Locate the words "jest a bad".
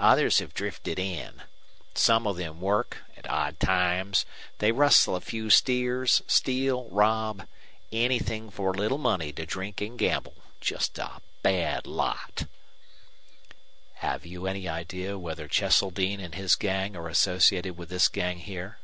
10.58-11.86